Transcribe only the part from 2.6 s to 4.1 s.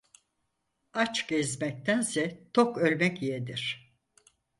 ölmek yeğdir.